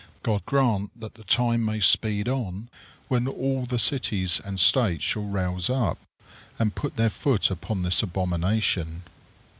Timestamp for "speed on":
1.79-2.69